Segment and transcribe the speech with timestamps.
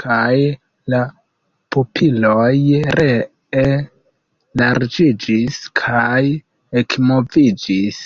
[0.00, 0.38] Kaj
[0.94, 0.98] la
[1.76, 2.48] pupiloj
[3.04, 3.62] ree
[4.62, 6.20] larĝiĝis kaj
[6.82, 8.02] ekmoviĝis.